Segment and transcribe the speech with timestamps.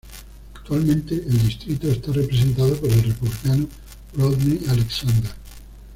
[0.55, 3.67] Actualmente el distrito está representado por el Republicano
[4.17, 5.29] Rodney Alexander.